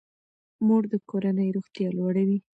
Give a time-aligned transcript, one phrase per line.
[0.65, 2.37] مور د کورنۍ روغتیا لوړوي.